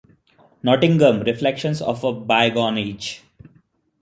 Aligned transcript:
Nottingham: 0.63 1.19
Reflections 1.27 1.79
of 1.79 2.03
a 2.03 2.11
Bygone 2.11 2.79
Age. 2.79 3.21